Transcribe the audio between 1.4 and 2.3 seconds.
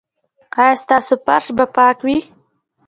به پاک وي؟